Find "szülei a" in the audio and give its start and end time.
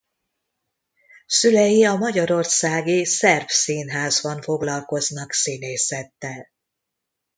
1.25-1.95